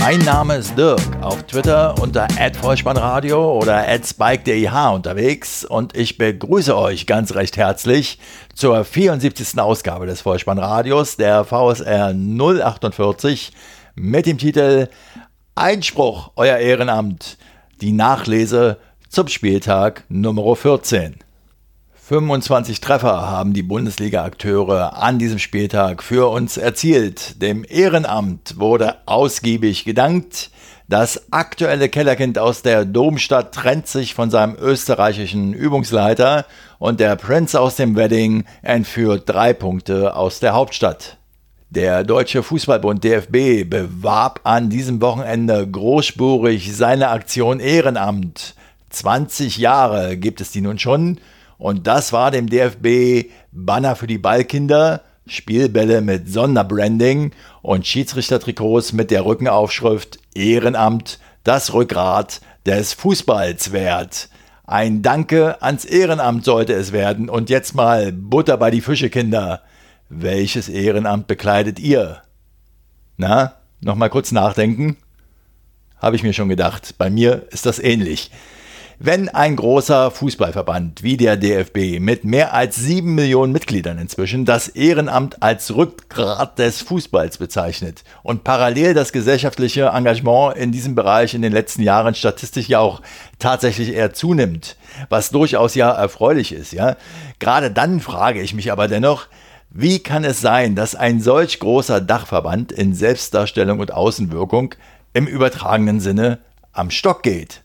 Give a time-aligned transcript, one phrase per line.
[0.00, 2.26] Mein Name ist Dirk, auf Twitter unter
[2.58, 8.18] @vollspannradio oder @spike.deh unterwegs und ich begrüße euch ganz recht herzlich
[8.54, 9.60] zur 74.
[9.60, 13.52] Ausgabe des Vollspannradios der VSR 048
[13.94, 14.88] mit dem Titel
[15.54, 17.36] Einspruch, euer Ehrenamt,
[17.82, 18.78] die Nachlese
[19.10, 21.16] zum Spieltag Nummer 14.
[22.10, 27.40] 25 Treffer haben die Bundesliga-Akteure an diesem Spieltag für uns erzielt.
[27.40, 30.50] Dem Ehrenamt wurde ausgiebig gedankt.
[30.88, 36.46] Das aktuelle Kellerkind aus der Domstadt trennt sich von seinem österreichischen Übungsleiter
[36.80, 41.16] und der Prinz aus dem Wedding entführt drei Punkte aus der Hauptstadt.
[41.68, 48.56] Der Deutsche Fußballbund DFB bewarb an diesem Wochenende großspurig seine Aktion Ehrenamt.
[48.88, 51.20] 20 Jahre gibt es die nun schon
[51.60, 59.10] und das war dem DFB Banner für die Ballkinder, Spielbälle mit Sonderbranding und Schiedsrichtertrikots mit
[59.10, 64.30] der Rückenaufschrift Ehrenamt, das Rückgrat des Fußballs wert.
[64.64, 67.28] Ein Danke ans Ehrenamt sollte es werden.
[67.28, 69.60] Und jetzt mal Butter bei die Fische, Kinder.
[70.08, 72.22] Welches Ehrenamt bekleidet ihr?
[73.18, 74.96] Na, nochmal kurz nachdenken?
[75.98, 76.94] Habe ich mir schon gedacht.
[76.96, 78.30] Bei mir ist das ähnlich.
[79.02, 84.68] Wenn ein großer Fußballverband wie der DFB mit mehr als sieben Millionen Mitgliedern inzwischen das
[84.68, 91.40] Ehrenamt als Rückgrat des Fußballs bezeichnet und parallel das gesellschaftliche Engagement in diesem Bereich in
[91.40, 93.00] den letzten Jahren statistisch ja auch
[93.38, 94.76] tatsächlich eher zunimmt,
[95.08, 96.98] was durchaus ja erfreulich ist, ja.
[97.38, 99.28] Gerade dann frage ich mich aber dennoch,
[99.70, 104.74] wie kann es sein, dass ein solch großer Dachverband in Selbstdarstellung und Außenwirkung
[105.14, 106.40] im übertragenen Sinne
[106.74, 107.62] am Stock geht?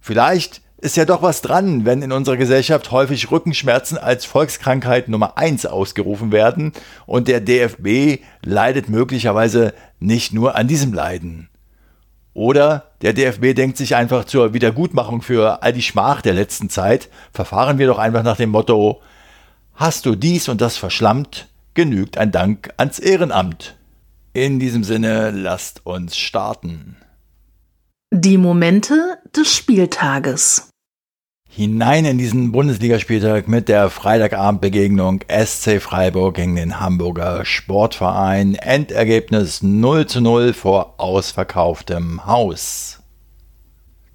[0.00, 5.36] Vielleicht ist ja doch was dran, wenn in unserer Gesellschaft häufig Rückenschmerzen als Volkskrankheit Nummer
[5.36, 6.72] eins ausgerufen werden
[7.06, 11.50] und der DFB leidet möglicherweise nicht nur an diesem Leiden.
[12.32, 17.10] Oder der DFB denkt sich einfach zur Wiedergutmachung für all die Schmach der letzten Zeit,
[17.32, 19.02] verfahren wir doch einfach nach dem Motto,
[19.74, 23.76] hast du dies und das verschlammt, genügt ein Dank ans Ehrenamt.
[24.32, 26.96] In diesem Sinne lasst uns starten.
[28.12, 30.69] Die Momente des Spieltages
[31.52, 38.54] hinein in diesen Bundesligaspieltag mit der Freitagabendbegegnung SC Freiburg gegen den Hamburger Sportverein.
[38.54, 43.00] Endergebnis 0 zu 0 vor ausverkauftem Haus.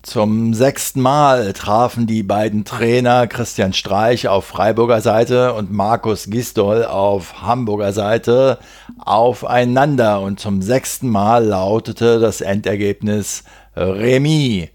[0.01, 6.85] Zum sechsten Mal trafen die beiden Trainer Christian Streich auf Freiburger Seite und Markus Gisdol
[6.85, 8.59] auf Hamburger Seite
[9.03, 13.43] aufeinander und zum sechsten Mal lautete das Endergebnis
[13.75, 14.69] Remis.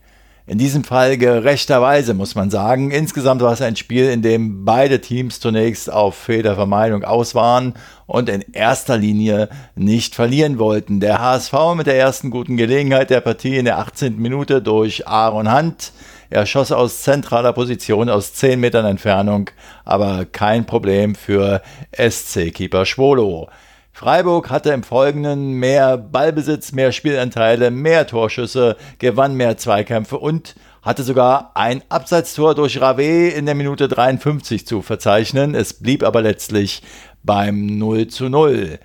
[0.50, 2.90] In diesem Fall gerechterweise, muss man sagen.
[2.90, 7.74] Insgesamt war es ein Spiel, in dem beide Teams zunächst auf Fehlervermeidung aus waren
[8.08, 10.98] und in erster Linie nicht verlieren wollten.
[10.98, 14.16] Der HSV mit der ersten guten Gelegenheit der Partie in der 18.
[14.16, 15.92] Minute durch Aaron Hunt.
[16.30, 19.50] Er schoss aus zentraler Position aus 10 Metern Entfernung,
[19.84, 21.62] aber kein Problem für
[21.96, 23.48] SC-Keeper Schwolo.
[23.92, 31.02] Freiburg hatte im Folgenden mehr Ballbesitz, mehr Spielanteile, mehr Torschüsse, gewann mehr Zweikämpfe und hatte
[31.02, 35.54] sogar ein Abseitstor durch Rave in der Minute 53 zu verzeichnen.
[35.54, 36.82] Es blieb aber letztlich
[37.22, 38.78] beim 0 zu 0.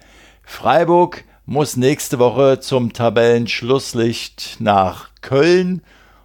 [0.44, 5.82] Freiburg muss nächste Woche zum Tabellenschlusslicht nach Köln.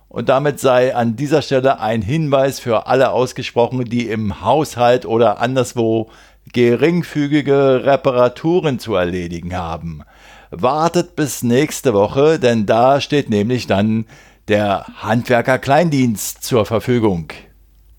[0.09, 5.39] Und damit sei an dieser Stelle ein Hinweis für alle ausgesprochen, die im Haushalt oder
[5.39, 6.11] anderswo
[6.53, 10.03] geringfügige Reparaturen zu erledigen haben.
[10.51, 14.07] Wartet bis nächste Woche, denn da steht nämlich dann
[14.49, 17.29] der Handwerker Kleindienst zur Verfügung.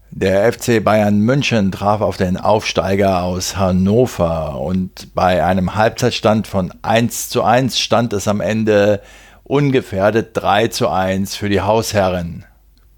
[0.09, 6.73] Der FC Bayern München traf auf den Aufsteiger aus Hannover und bei einem Halbzeitstand von
[6.81, 9.01] 1 zu 1 stand es am Ende
[9.43, 12.45] ungefährdet 3 zu 1 für die Hausherren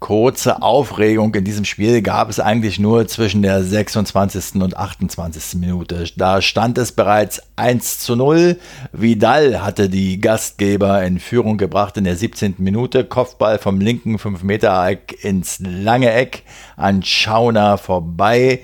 [0.04, 4.56] kurze Aufregung in diesem Spiel gab es eigentlich nur zwischen der 26.
[4.56, 5.58] und 28.
[5.58, 6.04] Minute.
[6.18, 8.58] Da stand es bereits 1 zu 0.
[8.92, 12.56] Vidal hatte die Gastgeber in Führung gebracht in der 17.
[12.58, 13.04] Minute.
[13.04, 16.42] Kopfball vom linken 5-Meter-Eck ins lange Eck
[16.76, 18.60] an Schauner vorbei.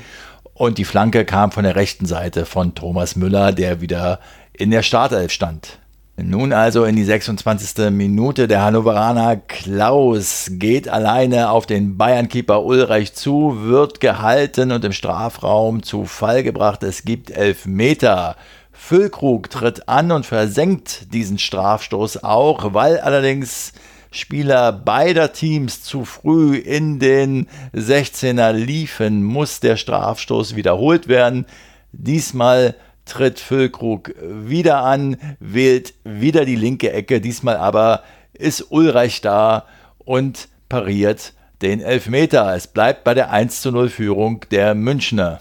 [0.52, 4.20] Und die Flanke kam von der rechten Seite von Thomas Müller, der wieder
[4.52, 5.79] in der Startelf stand.
[6.22, 7.90] Nun also in die 26.
[7.90, 8.46] Minute.
[8.46, 15.82] Der Hannoveraner Klaus geht alleine auf den Bayern-Keeper Ulreich zu, wird gehalten und im Strafraum
[15.82, 16.82] zu Fall gebracht.
[16.82, 18.36] Es gibt Elfmeter
[18.72, 23.72] Füllkrug tritt an und versenkt diesen Strafstoß auch, weil allerdings
[24.10, 31.46] Spieler beider Teams zu früh in den 16er liefen, muss der Strafstoß wiederholt werden.
[31.92, 32.74] Diesmal
[33.04, 38.02] tritt Füllkrug wieder an, wählt wieder die linke Ecke, diesmal aber
[38.32, 39.66] ist Ulreich da
[39.98, 42.54] und pariert den Elfmeter.
[42.54, 45.40] Es bleibt bei der 1 zu 0 Führung der Münchner.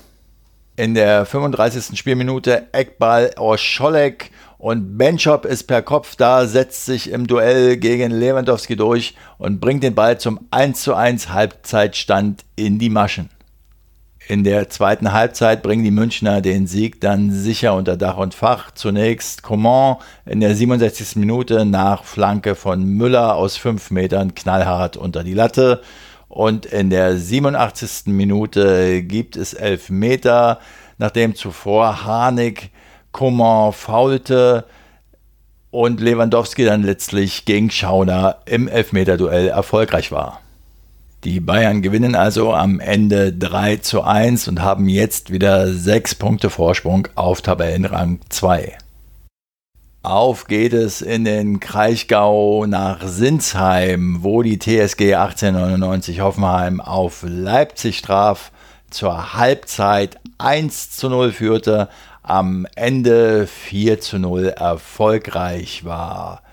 [0.76, 1.98] In der 35.
[1.98, 8.12] Spielminute Eckball aus Scholleck und Benchop ist per Kopf da, setzt sich im Duell gegen
[8.12, 13.30] Lewandowski durch und bringt den Ball zum 1 zu 1 Halbzeitstand in die Maschen.
[14.30, 18.70] In der zweiten Halbzeit bringen die Münchner den Sieg dann sicher unter Dach und Fach.
[18.70, 19.96] Zunächst Coman
[20.28, 21.16] in der 67.
[21.16, 25.82] Minute nach Flanke von Müller aus 5 Metern knallhart unter die Latte.
[26.28, 28.14] Und in der 87.
[28.14, 30.60] Minute gibt es 11 Meter,
[31.00, 32.70] nachdem zuvor Harnik
[33.12, 34.66] Coman faulte
[35.72, 40.40] und Lewandowski dann letztlich gegen Schauner im Elfmeterduell erfolgreich war.
[41.26, 46.50] Die Bayern gewinnen also am Ende 3 zu 1 und haben jetzt wieder 6 Punkte
[46.50, 48.78] Vorsprung auf Tabellenrang 2.
[50.02, 58.02] Auf geht es in den Kraichgau nach Sinsheim, wo die TSG 1899 Hoffenheim auf Leipzig
[58.02, 58.54] traf,
[58.90, 61.90] zur Halbzeit 1 zu 0 führte,
[62.24, 66.44] am Ende 4 zu 0 erfolgreich war.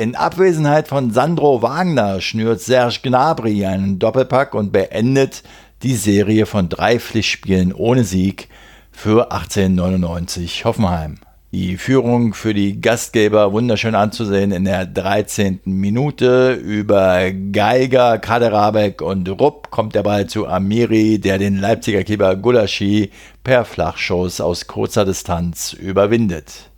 [0.00, 5.42] In Abwesenheit von Sandro Wagner schnürt Serge Gnabry einen Doppelpack und beendet
[5.82, 8.48] die Serie von drei Pflichtspielen ohne Sieg
[8.90, 11.18] für 1899 Hoffenheim.
[11.52, 15.60] Die Führung für die Gastgeber wunderschön anzusehen in der 13.
[15.66, 16.54] Minute.
[16.54, 23.10] Über Geiger, Kaderabek und Rupp kommt der Ball zu Amiri, der den Leipziger Keeper Gulaschi
[23.44, 26.69] per Flachschuss aus kurzer Distanz überwindet.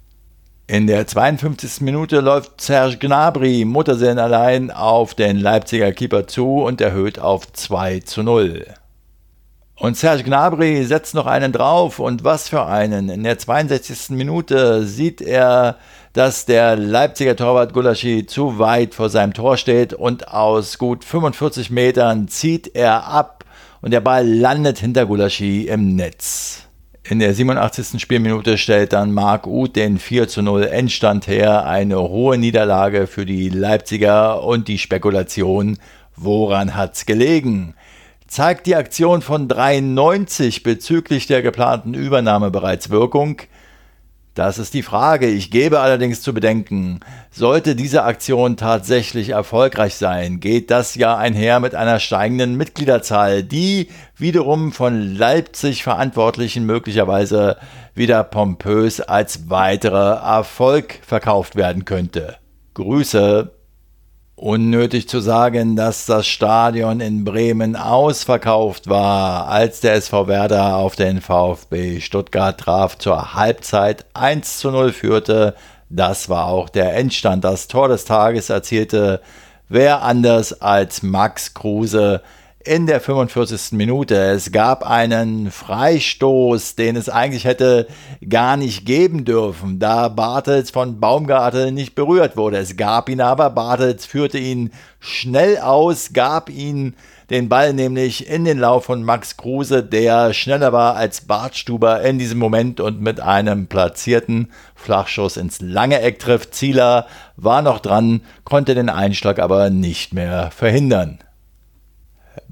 [0.72, 1.82] In der 52.
[1.82, 8.00] Minute läuft Serge Gnabry Muttersehen allein auf den Leipziger Keeper zu und erhöht auf 2
[8.00, 8.64] zu 0.
[9.76, 13.10] Und Serge Gnabry setzt noch einen drauf und was für einen.
[13.10, 14.16] In der 62.
[14.16, 15.76] Minute sieht er,
[16.14, 21.68] dass der Leipziger Torwart Gulaschi zu weit vor seinem Tor steht und aus gut 45
[21.68, 23.44] Metern zieht er ab
[23.82, 26.66] und der Ball landet hinter Gulaschi im Netz.
[27.04, 28.00] In der 87.
[28.00, 31.66] Spielminute stellt dann Marc Uth den 4 zu 0 Endstand her.
[31.66, 35.78] Eine hohe Niederlage für die Leipziger und die Spekulation,
[36.14, 37.74] woran hat's gelegen?
[38.28, 43.42] Zeigt die Aktion von 93 bezüglich der geplanten Übernahme bereits Wirkung?
[44.34, 45.26] Das ist die Frage.
[45.26, 47.00] Ich gebe allerdings zu bedenken,
[47.30, 53.88] sollte diese Aktion tatsächlich erfolgreich sein, geht das ja einher mit einer steigenden Mitgliederzahl, die
[54.16, 57.58] wiederum von Leipzig Verantwortlichen möglicherweise
[57.94, 62.36] wieder pompös als weiterer Erfolg verkauft werden könnte.
[62.72, 63.61] Grüße.
[64.42, 70.96] Unnötig zu sagen, dass das Stadion in Bremen ausverkauft war, als der SV Werder auf
[70.96, 75.54] den VfB Stuttgart traf, zur Halbzeit 1 zu 0 führte.
[75.90, 77.44] Das war auch der Endstand.
[77.44, 79.20] Das Tor des Tages erzielte
[79.68, 82.20] wer anders als Max Kruse,
[82.64, 83.72] in der 45.
[83.72, 84.14] Minute.
[84.16, 87.86] Es gab einen Freistoß, den es eigentlich hätte
[88.28, 92.58] gar nicht geben dürfen, da Bartels von Baumgartel nicht berührt wurde.
[92.58, 96.94] Es gab ihn aber, Bartels führte ihn schnell aus, gab ihn
[97.30, 102.18] den Ball nämlich in den Lauf von Max Kruse, der schneller war als Bartstuber in
[102.18, 106.54] diesem Moment und mit einem platzierten Flachschuss ins lange Eck trifft.
[106.54, 111.18] Zieler war noch dran, konnte den Einschlag aber nicht mehr verhindern.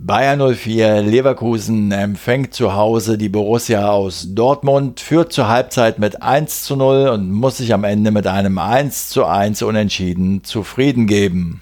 [0.03, 6.65] Bayern 04 Leverkusen empfängt zu Hause die Borussia aus Dortmund, führt zur Halbzeit mit 1
[6.65, 11.61] zu 0 und muss sich am Ende mit einem 1 zu 1 unentschieden zufrieden geben.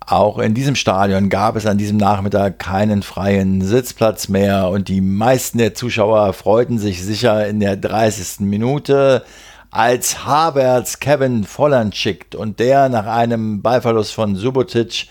[0.00, 5.00] Auch in diesem Stadion gab es an diesem Nachmittag keinen freien Sitzplatz mehr und die
[5.00, 8.40] meisten der Zuschauer freuten sich sicher in der 30.
[8.40, 9.24] Minute,
[9.70, 15.08] als Havertz Kevin Volland schickt und der nach einem Ballverlust von Subotic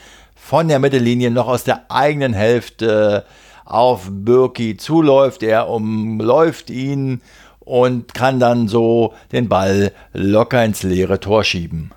[0.47, 3.25] von der Mittellinie noch aus der eigenen Hälfte
[3.65, 5.43] auf Birki zuläuft.
[5.43, 7.21] Er umläuft ihn
[7.59, 11.91] und kann dann so den Ball locker ins leere Tor schieben.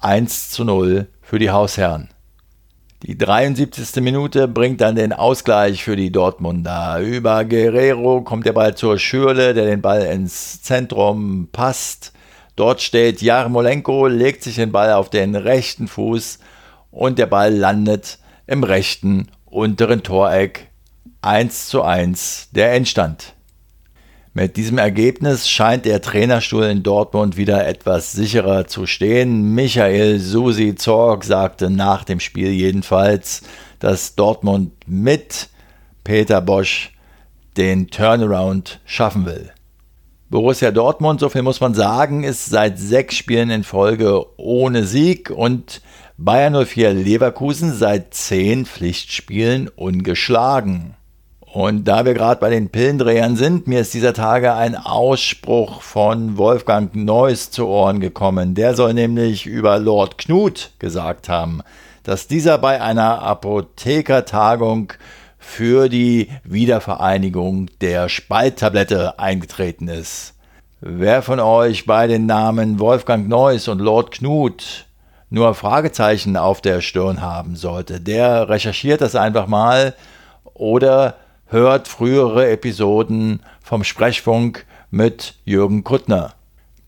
[0.00, 2.08] 1 zu 0 für die Hausherren.
[3.02, 4.00] Die 73.
[4.00, 7.00] Minute bringt dann den Ausgleich für die Dortmunder.
[7.00, 12.12] Über Guerrero kommt der Ball zur Schürle, der den Ball ins Zentrum passt.
[12.54, 16.38] Dort steht Jarmolenko, legt sich den Ball auf den rechten Fuß
[16.90, 20.68] und der Ball landet im rechten unteren Toreck
[21.22, 23.34] 1 zu 1 der Endstand.
[24.34, 29.54] Mit diesem Ergebnis scheint der Trainerstuhl in Dortmund wieder etwas sicherer zu stehen.
[29.54, 33.42] Michael Susi Zorg sagte nach dem Spiel jedenfalls,
[33.80, 35.48] dass Dortmund mit
[36.04, 36.92] Peter Bosch
[37.56, 39.50] den Turnaround schaffen will.
[40.30, 45.30] Borussia Dortmund, so viel muss man sagen, ist seit sechs Spielen in Folge ohne Sieg
[45.30, 45.80] und
[46.18, 50.96] Bayern 04 Leverkusen seit zehn Pflichtspielen ungeschlagen.
[51.40, 56.36] Und da wir gerade bei den Pillendrehern sind, mir ist dieser Tage ein Ausspruch von
[56.36, 58.54] Wolfgang Neuss zu Ohren gekommen.
[58.54, 61.62] Der soll nämlich über Lord Knut gesagt haben,
[62.02, 64.92] dass dieser bei einer Apothekertagung
[65.48, 70.34] für die Wiedervereinigung der Spalttablette eingetreten ist.
[70.80, 74.86] Wer von euch bei den Namen Wolfgang Neuss und Lord Knut
[75.30, 79.94] nur Fragezeichen auf der Stirn haben sollte, der recherchiert das einfach mal
[80.54, 86.34] oder hört frühere Episoden vom Sprechfunk mit Jürgen Kuttner.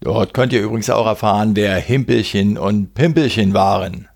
[0.00, 4.10] Dort könnt ihr übrigens auch erfahren, wer Himpelchen und Pimpelchen waren.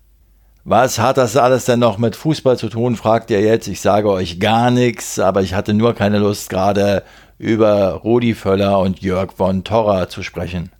[0.67, 3.67] Was hat das alles denn noch mit Fußball zu tun, fragt ihr jetzt.
[3.67, 7.03] Ich sage euch gar nichts, aber ich hatte nur keine Lust, gerade
[7.37, 10.71] über Rudi Völler und Jörg von Torra zu sprechen.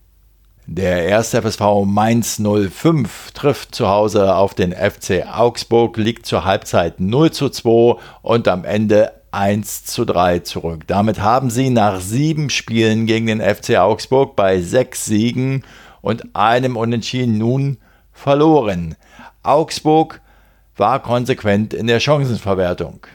[0.66, 7.00] Der erste FSV Mainz 05 trifft zu Hause auf den FC Augsburg, liegt zur Halbzeit
[7.00, 10.88] 0 zu 2 und am Ende 1 zu 3 zurück.
[10.88, 15.64] Damit haben sie nach sieben Spielen gegen den FC Augsburg bei sechs Siegen
[16.02, 17.78] und einem Unentschieden nun
[18.12, 18.96] verloren.
[19.46, 20.22] Augsburg
[20.76, 23.08] war konsequent in der Chancenverwertung.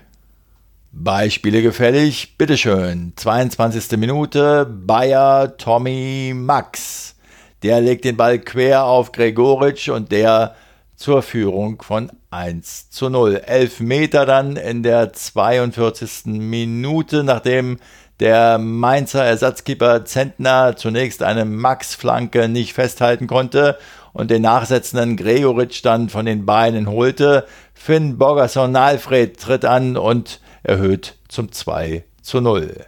[0.92, 3.12] Beispiele gefällig, bitteschön.
[3.14, 3.96] 22.
[3.98, 7.14] Minute, Bayer Tommy Max.
[7.62, 10.56] Der legt den Ball quer auf Gregoritsch und der
[10.96, 13.36] zur Führung von 1 zu 0.
[13.46, 16.26] Elf Meter dann in der 42.
[16.26, 17.78] Minute, nachdem
[18.18, 23.78] der Mainzer Ersatzkeeper Zentner zunächst eine Max-Flanke nicht festhalten konnte
[24.12, 27.46] und den nachsetzenden Gregoritsch dann von den Beinen holte.
[27.74, 32.86] Finn Borgerson Alfred tritt an und erhöht zum 2 zu 0.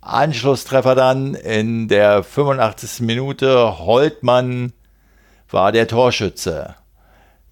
[0.00, 3.00] Anschlusstreffer dann in der 85.
[3.00, 3.78] Minute.
[3.78, 4.72] Holtmann
[5.50, 6.74] war der Torschütze.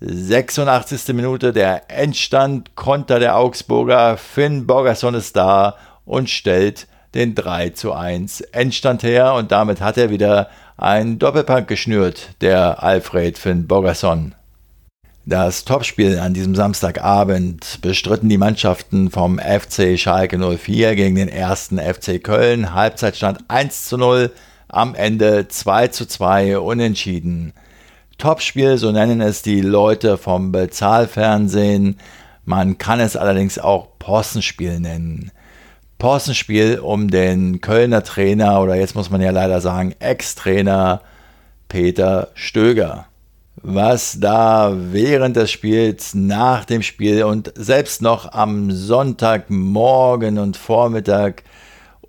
[0.01, 1.15] 86.
[1.15, 7.95] Minute der Endstand, Konter der Augsburger, Finn Borgerson ist da und stellt den 3 zu
[7.95, 14.35] 1 Endstand her und damit hat er wieder ein Doppelpack geschnürt, der Alfred Finn Borgerson.
[15.25, 21.79] Das Topspiel an diesem Samstagabend bestritten die Mannschaften vom FC Schalke 04 gegen den ersten
[21.79, 22.75] FC Köln.
[22.75, 24.31] Halbzeitstand 1 zu 0,
[24.69, 27.55] am Ende 2 zu 2 unentschieden.
[28.19, 31.99] Topspiel, so nennen es die Leute vom Bezahlfernsehen.
[32.45, 35.33] Man kann es allerdings auch Possenspiel nennen.
[35.99, 41.01] Possenspiel um den Kölner Trainer oder jetzt muss man ja leider sagen Ex-Trainer
[41.69, 43.07] Peter Stöger.
[43.63, 51.43] Was da während des Spiels, nach dem Spiel und selbst noch am Sonntagmorgen und Vormittag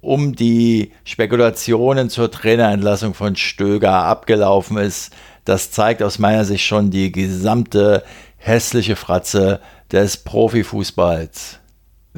[0.01, 5.13] um die Spekulationen zur Trainerentlassung von Stöger abgelaufen ist,
[5.45, 8.03] das zeigt aus meiner Sicht schon die gesamte
[8.35, 11.59] hässliche Fratze des Profifußballs.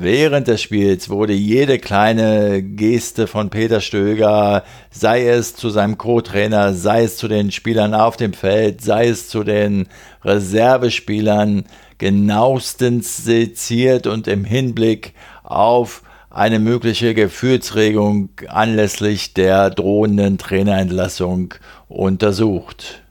[0.02, 6.74] Während des Spiels wurde jede kleine Geste von Peter Stöger, sei es zu seinem Co-Trainer,
[6.74, 9.90] sei es zu den Spielern auf dem Feld, sei es zu den
[10.24, 11.66] Reservespielern,
[11.98, 21.56] genauestens seziert und im Hinblick auf eine mögliche Gefühlsregung anlässlich der drohenden Trainerentlassung
[21.90, 23.02] untersucht.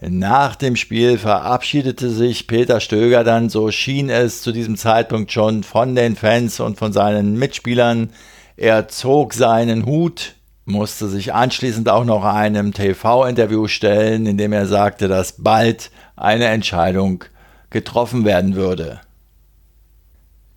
[0.00, 5.64] Nach dem Spiel verabschiedete sich Peter Stöger dann, so schien es zu diesem Zeitpunkt schon,
[5.64, 8.10] von den Fans und von seinen Mitspielern.
[8.56, 14.66] Er zog seinen Hut, musste sich anschließend auch noch einem TV-Interview stellen, in dem er
[14.66, 17.24] sagte, dass bald eine Entscheidung
[17.70, 19.00] getroffen werden würde.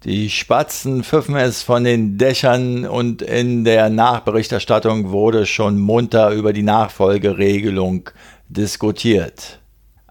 [0.03, 6.53] Die Spatzen pfiffen es von den Dächern und in der Nachberichterstattung wurde schon munter über
[6.53, 8.09] die Nachfolgeregelung
[8.51, 9.59] diskutiert.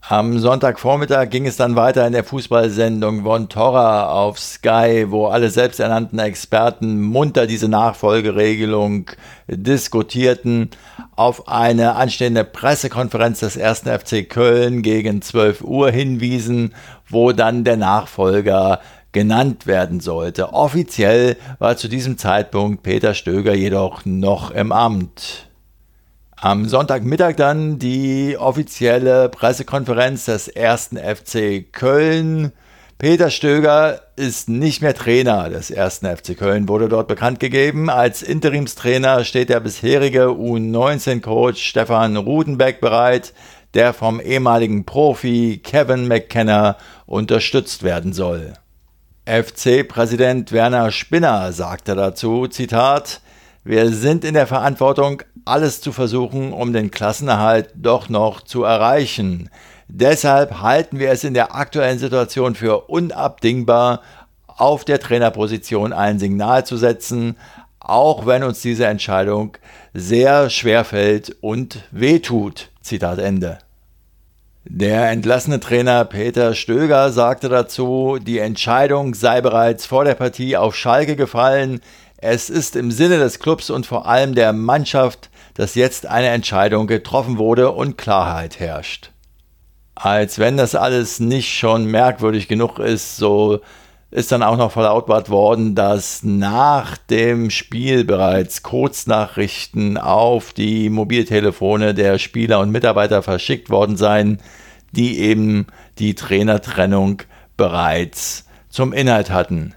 [0.09, 5.51] Am Sonntagvormittag ging es dann weiter in der Fußballsendung Von Torra auf Sky, wo alle
[5.51, 9.11] selbsternannten Experten munter diese Nachfolgeregelung
[9.47, 10.71] diskutierten.
[11.15, 13.83] Auf eine anstehende Pressekonferenz des 1.
[13.83, 16.75] FC Köln gegen 12 Uhr hinwiesen,
[17.09, 18.81] wo dann der Nachfolger
[19.13, 20.55] genannt werden sollte.
[20.55, 25.50] Offiziell war zu diesem Zeitpunkt Peter Stöger jedoch noch im Amt.
[26.43, 32.53] Am Sonntagmittag dann die offizielle Pressekonferenz des ersten FC Köln.
[32.97, 37.91] Peter Stöger ist nicht mehr Trainer des ersten FC Köln, wurde dort bekannt gegeben.
[37.91, 43.35] Als Interimstrainer steht der bisherige U19-Coach Stefan Rudenbeck bereit,
[43.75, 48.55] der vom ehemaligen Profi Kevin McKenna unterstützt werden soll.
[49.27, 53.21] FC-Präsident Werner Spinner sagte dazu, Zitat,
[53.63, 59.51] wir sind in der Verantwortung, alles zu versuchen, um den Klassenerhalt doch noch zu erreichen.
[59.89, 64.03] Deshalb halten wir es in der aktuellen Situation für unabdingbar,
[64.47, 67.37] auf der Trainerposition ein Signal zu setzen,
[67.81, 69.57] auch wenn uns diese Entscheidung
[69.95, 72.71] sehr schwer fällt und wehtut.
[72.83, 73.59] Zitat Ende.
[74.65, 80.77] Der entlassene Trainer Peter Stöger sagte dazu, die Entscheidung sei bereits vor der Partie auf
[80.77, 81.81] Schalke gefallen.
[82.23, 86.87] Es ist im Sinne des Clubs und vor allem der Mannschaft, dass jetzt eine Entscheidung
[86.87, 89.11] getroffen wurde und Klarheit herrscht
[90.03, 93.61] als wenn das alles nicht schon merkwürdig genug ist, so
[94.11, 101.95] ist dann auch noch verlautbart worden, dass nach dem Spiel bereits Kurznachrichten auf die Mobiltelefone
[101.95, 104.41] der Spieler und Mitarbeiter verschickt worden seien,
[104.91, 105.67] die eben
[105.99, 107.23] die Trainertrennung
[107.57, 109.75] bereits zum Inhalt hatten.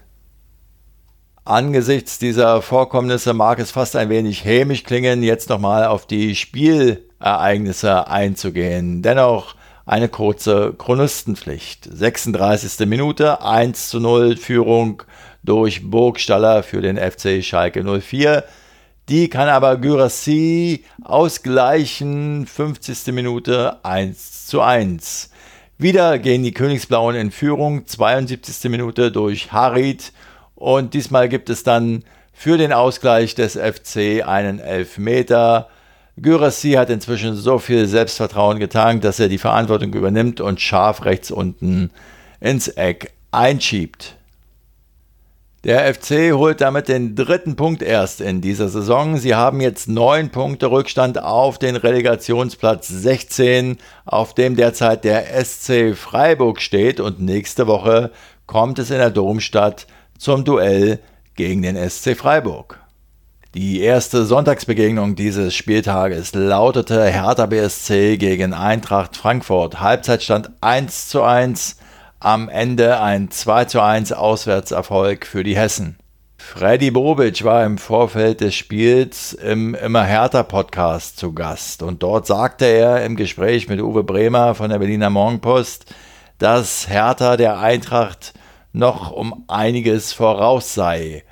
[1.46, 8.08] Angesichts dieser Vorkommnisse mag es fast ein wenig hämisch klingen, jetzt nochmal auf die Spielereignisse
[8.08, 9.02] einzugehen.
[9.02, 11.86] Dennoch eine kurze Chronistenpflicht.
[11.92, 12.86] 36.
[12.86, 15.02] Minute, 1 zu 0 Führung
[15.42, 18.44] durch Burgstaller für den FC Schalke 04.
[19.10, 22.46] Die kann aber Gyrassi ausgleichen.
[22.46, 23.12] 50.
[23.12, 25.28] Minute 1 zu 1.
[25.76, 27.86] Wieder gehen die Königsblauen in Führung.
[27.86, 28.70] 72.
[28.70, 30.10] Minute durch Harid.
[30.54, 35.68] Und diesmal gibt es dann für den Ausgleich des FC einen Elfmeter.
[36.16, 41.30] Gyrassi hat inzwischen so viel Selbstvertrauen getankt, dass er die Verantwortung übernimmt und scharf rechts
[41.30, 41.90] unten
[42.40, 44.16] ins Eck einschiebt.
[45.64, 49.16] Der FC holt damit den dritten Punkt erst in dieser Saison.
[49.16, 55.96] Sie haben jetzt neun Punkte Rückstand auf den Relegationsplatz 16, auf dem derzeit der SC
[55.96, 58.10] Freiburg steht und nächste Woche
[58.46, 59.86] kommt es in der Domstadt
[60.18, 61.00] zum Duell
[61.36, 62.80] gegen den SC Freiburg.
[63.54, 69.80] Die erste Sonntagsbegegnung dieses Spieltages lautete Hertha BSC gegen Eintracht Frankfurt.
[69.80, 71.76] Halbzeitstand 1 zu 1,
[72.18, 75.98] am Ende ein 2 zu 1 Auswärtserfolg für die Hessen.
[76.36, 82.26] Freddy Bobic war im Vorfeld des Spiels im Immer Hertha Podcast zu Gast und dort
[82.26, 85.86] sagte er im Gespräch mit Uwe Bremer von der Berliner Morgenpost,
[86.38, 88.34] dass Hertha der Eintracht
[88.74, 91.22] noch um einiges voraus sei.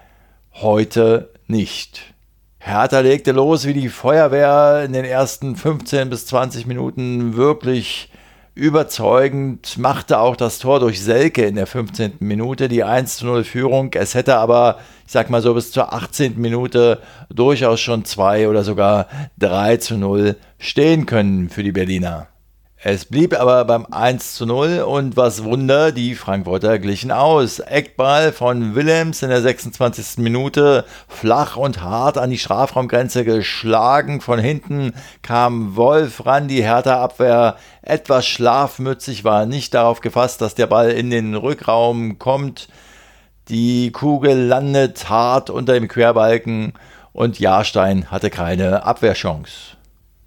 [0.55, 2.14] Heute nicht.
[2.59, 8.09] Hertha legte los wie die Feuerwehr in den ersten 15 bis 20 Minuten wirklich
[8.55, 12.18] überzeugend, machte auch das Tor durch Selke in der 15.
[12.20, 13.90] Minute, die 1 zu 0 Führung.
[13.94, 16.38] Es hätte aber, ich sag mal so, bis zur 18.
[16.38, 22.28] Minute durchaus schon 2 oder sogar 3 zu 0 stehen können für die Berliner.
[22.85, 27.61] Es blieb aber beim 1 zu 0 und was Wunder, die Frankfurter glichen aus.
[27.61, 30.18] Eckball von Willems in der 26.
[30.18, 34.21] Minute, flach und hart an die Strafraumgrenze geschlagen.
[34.21, 40.66] Von hinten kam Wolf ran, die Hertha-Abwehr etwas schlafmützig, war nicht darauf gefasst, dass der
[40.66, 42.66] Ball in den Rückraum kommt.
[43.49, 46.73] Die Kugel landet hart unter dem Querbalken
[47.12, 49.77] und Jahrstein hatte keine Abwehrchance.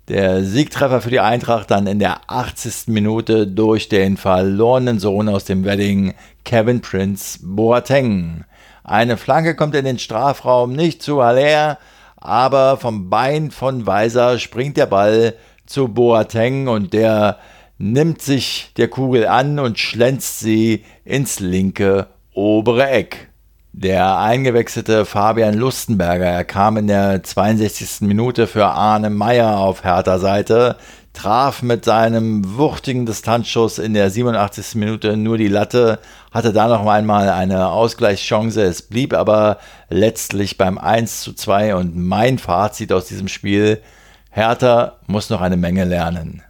[0.08, 2.90] Der Siegtreffer für die Eintracht dann in der 80.
[2.90, 6.14] Minute durch den verlorenen Sohn aus dem Wedding,
[6.44, 8.44] Kevin Prince Boateng.
[8.84, 11.80] Eine Flanke kommt in den Strafraum nicht zu Haller,
[12.18, 15.34] aber vom Bein von Weiser springt der Ball
[15.66, 17.40] zu Boateng und der
[17.80, 23.32] nimmt sich der Kugel an und schlänzt sie ins linke obere Eck.
[23.78, 28.08] Der eingewechselte Fabian Lustenberger, er kam in der 62.
[28.08, 30.78] Minute für Arne Meyer auf Hertha Seite,
[31.12, 34.76] traf mit seinem wuchtigen Distanzschuss in der 87.
[34.76, 36.00] Minute nur die Latte,
[36.32, 39.58] hatte da noch einmal eine Ausgleichschance, es blieb aber
[39.90, 43.82] letztlich beim 1 zu 2 und mein Fazit aus diesem Spiel,
[44.30, 46.44] Hertha muss noch eine Menge lernen.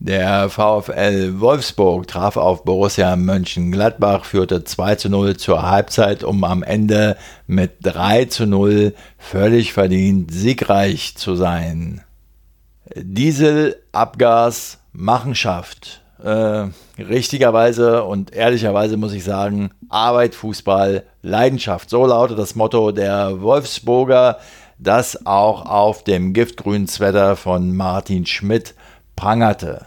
[0.00, 6.62] Der VfL Wolfsburg traf auf Borussia Mönchengladbach, führte 2 zu 0 zur Halbzeit, um am
[6.62, 7.16] Ende
[7.48, 12.02] mit 3 zu 0 völlig verdient siegreich zu sein.
[12.94, 16.00] Diesel, Abgas, Machenschaft.
[16.22, 16.66] Äh,
[16.98, 21.90] richtigerweise und ehrlicherweise muss ich sagen, Arbeit, Fußball, Leidenschaft.
[21.90, 24.38] So lautet das Motto der Wolfsburger,
[24.78, 28.74] das auch auf dem giftgrünen Sweater von Martin Schmidt
[29.18, 29.84] prangerte.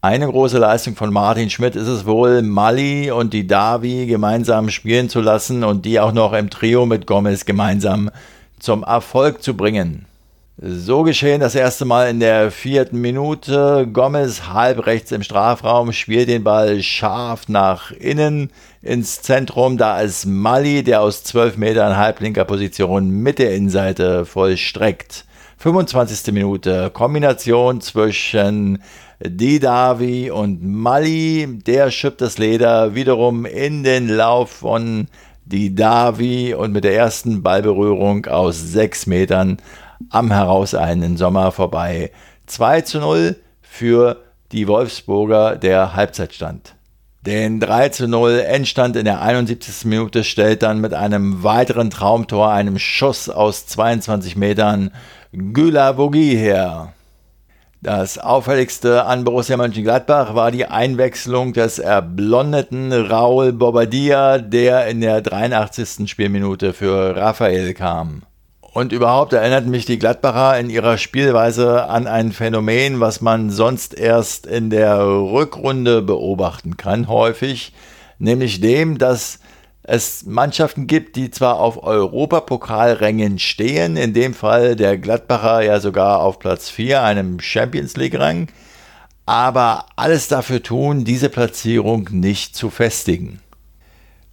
[0.00, 5.10] Eine große Leistung von Martin Schmidt ist es wohl, Mali und die Davi gemeinsam spielen
[5.10, 8.10] zu lassen und die auch noch im Trio mit Gomez gemeinsam
[8.58, 10.06] zum Erfolg zu bringen.
[10.56, 13.86] So geschehen das erste Mal in der vierten Minute.
[13.92, 19.76] Gomez halb rechts im Strafraum spielt den Ball scharf nach innen ins Zentrum.
[19.76, 25.26] Da ist Mali, der aus 12 Metern halblinker Position mit der Innenseite vollstreckt.
[25.60, 26.32] 25.
[26.32, 26.88] Minute.
[26.88, 28.82] Kombination zwischen
[29.22, 31.58] Didavi und Mali.
[31.66, 35.08] Der schippt das Leder wiederum in den Lauf von
[35.44, 39.58] Didavi und mit der ersten Ballberührung aus sechs Metern
[40.08, 42.10] am herauseilenden Sommer vorbei.
[42.46, 44.16] 2 zu 0 für
[44.52, 46.74] die Wolfsburger der Halbzeitstand.
[47.26, 49.84] Den 3 zu 0 Endstand in der 71.
[49.84, 54.90] Minute stellt dann mit einem weiteren Traumtor, einem Schuss aus 22 Metern,
[55.30, 56.94] Güla Vogie her.
[57.82, 65.20] Das auffälligste an Borussia Mönchengladbach war die Einwechslung des erblondeten Raul Bobadilla, der in der
[65.20, 66.10] 83.
[66.10, 68.22] Spielminute für Raphael kam.
[68.72, 73.98] Und überhaupt erinnert mich die Gladbacher in ihrer Spielweise an ein Phänomen, was man sonst
[73.98, 77.72] erst in der Rückrunde beobachten kann, häufig,
[78.18, 79.40] nämlich dem, dass
[79.82, 86.20] es Mannschaften gibt, die zwar auf Europapokalrängen stehen, in dem Fall der Gladbacher ja sogar
[86.20, 88.48] auf Platz 4, einem Champions League-Rang,
[89.26, 93.40] aber alles dafür tun, diese Platzierung nicht zu festigen.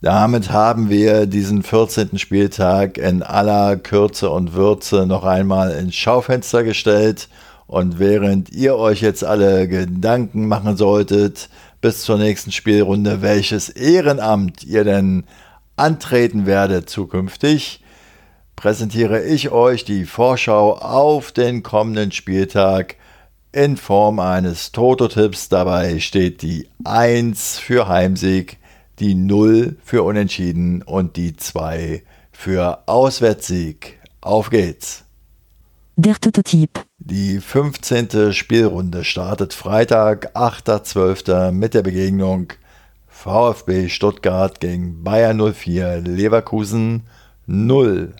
[0.02, 2.20] Damit haben wir diesen 14.
[2.20, 7.30] Spieltag in aller Kürze und Würze noch einmal ins Schaufenster gestellt.
[7.66, 11.50] Und während ihr euch jetzt alle Gedanken machen solltet,
[11.82, 15.26] bis zur nächsten Spielrunde, welches Ehrenamt ihr denn
[15.76, 17.84] antreten werdet zukünftig,
[18.56, 22.96] präsentiere ich euch die Vorschau auf den kommenden Spieltag
[23.52, 25.50] in Form eines Toto-Tipps.
[25.50, 28.58] Dabei steht die 1 für Heimsieg,
[29.00, 34.00] die 0 für Unentschieden und die 2 für Auswärtssieg.
[34.22, 35.04] Auf geht's!
[35.96, 36.86] Der Tototyp.
[37.00, 38.34] Die 15.
[38.34, 41.52] Spielrunde startet Freitag, 8.12.
[41.52, 42.54] mit der Begegnung
[43.08, 47.04] VfB Stuttgart gegen Bayern 04 Leverkusen
[47.48, 48.14] 0.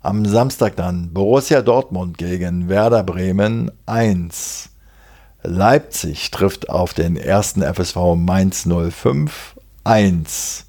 [0.00, 4.70] Am Samstag dann Borussia Dortmund gegen Werder Bremen 1.
[5.42, 10.66] Leipzig trifft auf den ersten FSV Mainz 05 1.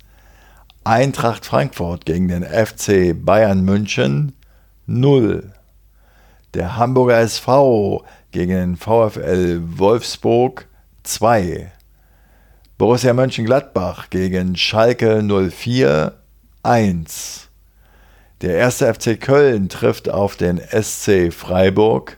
[0.83, 4.33] Eintracht Frankfurt gegen den FC Bayern München
[4.85, 5.53] 0.
[6.53, 10.67] Der Hamburger SV gegen den VfL Wolfsburg
[11.03, 11.71] 2.
[12.77, 16.13] Borussia Mönchengladbach gegen Schalke 04
[16.63, 17.49] 1.
[18.41, 22.17] Der erste FC Köln trifft auf den SC Freiburg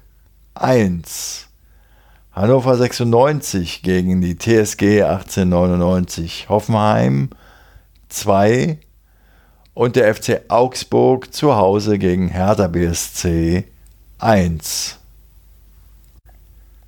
[0.54, 1.48] 1.
[2.34, 7.30] Hannover 96 gegen die TSG 1899 Hoffenheim
[8.08, 8.80] 2
[9.74, 13.66] und der FC Augsburg zu Hause gegen Hertha BSC
[14.20, 14.98] 1.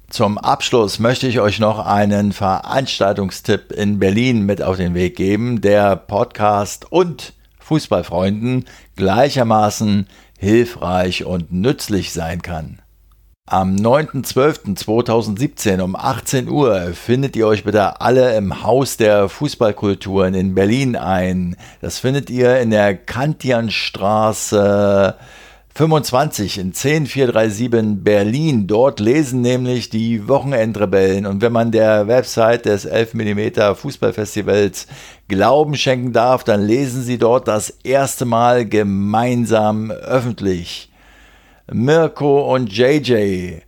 [0.10, 5.60] Zum Abschluss möchte ich euch noch einen Veranstaltungstipp in Berlin mit auf den Weg geben,
[5.60, 8.64] der Podcast und Fußballfreunden
[8.96, 12.83] gleichermaßen hilfreich und nützlich sein kann.
[13.46, 20.56] Am 9.12.2017 um 18 Uhr findet ihr euch bitte alle im Haus der Fußballkulturen in
[20.56, 21.58] Berlin ein.
[21.82, 25.18] Das findet ihr in der Kantianstraße
[25.76, 28.66] 25 in 10437 Berlin.
[28.66, 31.26] Dort lesen nämlich die Wochenendrebellen.
[31.26, 34.88] Und wenn man der Website des 11 mm Fußballfestivals
[35.28, 40.93] Glauben schenken darf, dann lesen sie dort das erste Mal gemeinsam öffentlich.
[41.74, 43.62] Mirko und JJ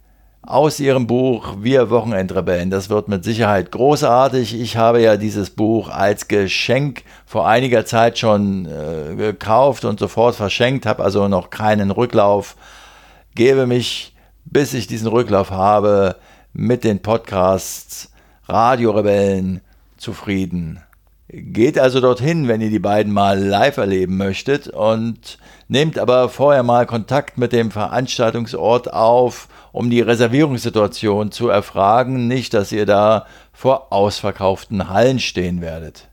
[0.43, 2.69] aus ihrem Buch Wir Wochenendrebellen.
[2.69, 4.59] Das wird mit Sicherheit großartig.
[4.61, 10.35] Ich habe ja dieses Buch als Geschenk vor einiger Zeit schon äh, gekauft und sofort
[10.35, 12.55] verschenkt, habe also noch keinen Rücklauf.
[13.33, 14.15] Gebe mich,
[14.45, 16.17] bis ich diesen Rücklauf habe,
[16.53, 18.11] mit den Podcasts
[18.47, 19.61] Radiorebellen
[19.97, 20.79] zufrieden.
[21.27, 26.61] Geht also dorthin, wenn ihr die beiden mal live erleben möchtet und nehmt aber vorher
[26.61, 33.25] mal Kontakt mit dem Veranstaltungsort auf, um die Reservierungssituation zu erfragen, nicht, dass ihr da
[33.51, 36.09] vor ausverkauften Hallen stehen werdet.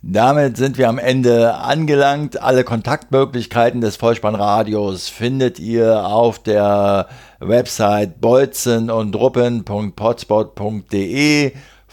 [0.00, 2.40] Damit sind wir am Ende angelangt.
[2.40, 7.08] Alle Kontaktmöglichkeiten des Vollspannradios findet ihr auf der
[7.40, 9.12] Website bolzen und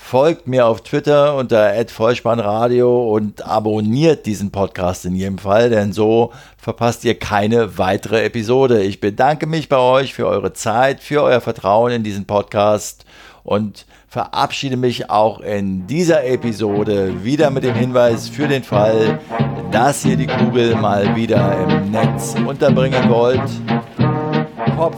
[0.08, 6.32] Folgt mir auf Twitter unter @vollspannradio und abonniert diesen Podcast in jedem Fall, denn so
[6.60, 8.84] verpasst ihr keine weitere Episode.
[8.84, 13.04] Ich bedanke mich bei euch für eure Zeit, für euer Vertrauen in diesen Podcast
[13.44, 19.20] und verabschiede mich auch in dieser Episode wieder mit dem Hinweis für den Fall,
[19.72, 23.42] dass ihr die Kugel mal wieder im Netz unterbringen wollt.
[24.78, 24.98] Kopf,